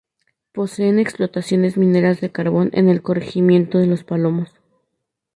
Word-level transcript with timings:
Poseen 0.51 0.97
explotaciones 0.97 1.77
mineras 1.77 2.21
de 2.21 2.31
carbón 2.31 2.71
en 2.73 2.89
el 2.89 3.03
Corregimiento 3.03 3.77
de 3.77 3.85
Los 3.85 4.03
Palomos. 4.03 4.51